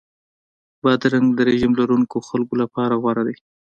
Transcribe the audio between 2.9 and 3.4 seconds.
غوره دی.